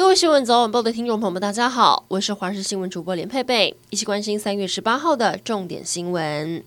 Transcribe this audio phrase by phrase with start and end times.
[0.00, 6.64] 各位新闻早晚报的听众朋友们，大家好，我是华视新闻主播连佩佩，一起关心三月十八号的重点新闻。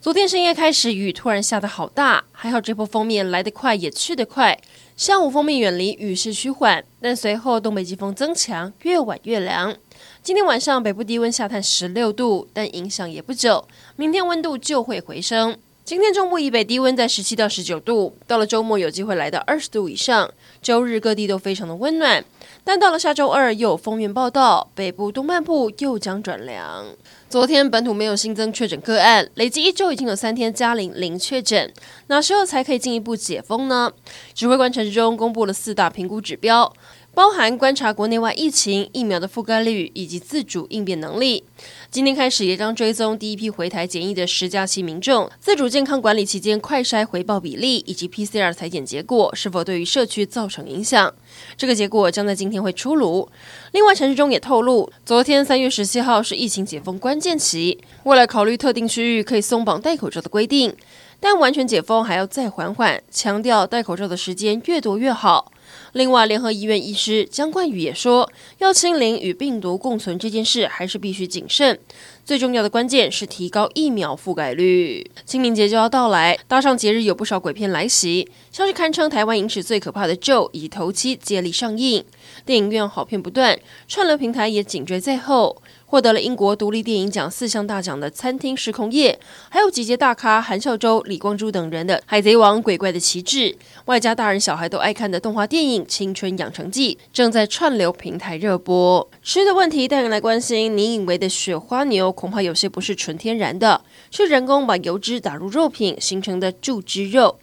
[0.00, 4.60] 昨天深夜开始，雨突然下得好大，还好这波锋面来得快，也去得快。
[4.96, 9.76] 下午锋面远离，雨势趋缓，但随后东北季风增强，越晚越凉。
[10.24, 15.56] 今天晚上北部低温下探十六度，但影响也不久，明天温度就会回升。
[15.90, 20.32] 今天中部以北低温在十七到十九度，到了周末有机会来到二十度以上。
[20.62, 22.24] 周日各地都非常的温暖，
[22.62, 26.86] 但到了下周二又有锋面报道，北部东半部又将转凉。
[27.28, 31.72] 昨天本土没有新增确诊个案，累计一周已经有三天加零零确诊，
[32.06, 33.92] 哪时候才可以进一步解封呢？
[34.32, 36.72] 指挥官陈时中公布了四大评估指标。
[37.12, 41.42] 包含观察国内外疫情、疫苗的覆盖率以及自主应变能力。
[41.90, 51.12] 今天开始也将追踪第一批回台检疫的十加七民众自主健康管理期间快筛回报比例以及 PCR 采检结果是否对于社区造成影响。
[51.56, 53.28] 这个结果将在今天会出炉。
[53.72, 60.74] 另外，陈时中也透露，昨天三月十七号是疫情解封关键期，未来考虑特定区域可以松绑戴口罩的规定，
[61.18, 65.50] 但完全解封还要再缓缓，强调戴口罩的时间越多越好。
[65.92, 71.78] 另外，联合医院医师姜冠宇也说，要清零与病毒共存这件事还是必须谨慎。
[72.24, 75.10] 最重要的关键是提高疫苗覆盖率。
[75.26, 82.04] 清明节就要到来，搭上节日有不少鬼片来袭，像是堪称台湾影史最可怕的《咒》以《头七》接力上映，
[82.44, 85.60] 电影院好片不断，串流平台也紧追在后。
[85.86, 99.10] 获得了英国独立电影奖四项大奖的《餐厅失控夜》，还有集结大咖韩孝周、李光洙等人的《海贼王》鬼怪的旗帜，外加大人小孩都爱看的动画电影《青春养成记》，正在串流平台热播。
[99.20, 103.82] 吃的问题带人来关心，你以为的雪花牛恐怕有些不是纯天然的，
[104.12, 107.36] 是人工把油脂打入肉品形成的注脂肉。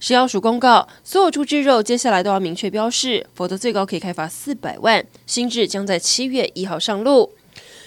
[0.00, 5.04] 食药署公告，所有猪脂肉接下来都要明确标示，否则最高可以开罚四百万。
[5.26, 7.32] 新制将在七月一号上路。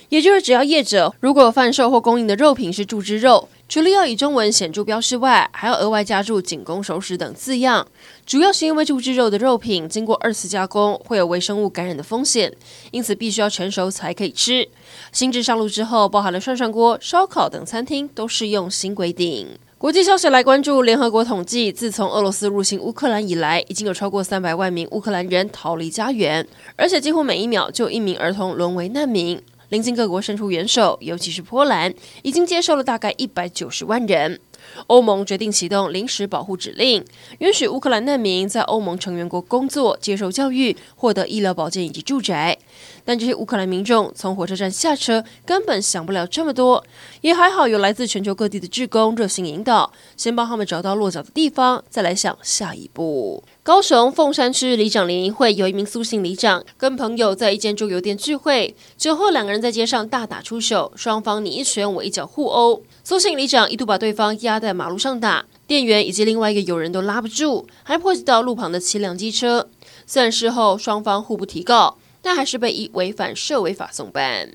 [0.09, 7.87] 也就是，只要业者如果贩售或供应的肉品是注脂肉，除了要以中文显著标示外，还要额外加注“仅供熟食”等字样。
[8.25, 12.53] 主要是因为注脂肉的肉品经过二次加工，会有微生物感染的风险，
[12.91, 14.67] 因此必须要成熟才可以吃。
[15.13, 19.57] 新制上路之后，包含了涮涮锅、烧烤等餐厅都适用新规定。
[19.81, 29.41] 国际消息来关注，联合国统计，自从俄罗斯入侵乌克兰以来，已经有超过三百万名乌克兰人逃离家园，而且几乎每一秒就一名儿童沦为难民。
[29.69, 34.39] 邻近各国伸出援手，尤其是波兰，已经接收了大概一百九十万人。
[34.87, 37.03] 欧盟决定启动临时保护指令，
[37.39, 42.57] 允许乌克兰难民在欧盟成员国工作、接受教育、获得医疗保健以及住宅。
[43.03, 46.83] 但这些乌克兰民众从火车站下车，根本想不了这么多。
[47.21, 53.43] 也还好有来自全球各地的志工热心引导，先帮他们找到落脚的地方，再来想下一步。
[53.63, 62.81] 高雄凤山区里长联谊会有一名苏姓里长跟朋友在一间桌游店聚会，酒后两个人在街上大打出手，双方你一拳我一脚互殴。
[63.03, 69.67] 苏姓里长一度把对方压在马路上打，店员以及另外一个友人都拉不住，还迫及到路旁的七辆机车。
[70.05, 74.49] 虽然事后双方互不提告，但还是被以违反社违法送办。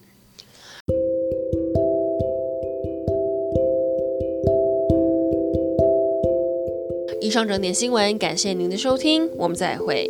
[7.21, 10.07] 以上整点新闻，感谢您的收听，我们再会。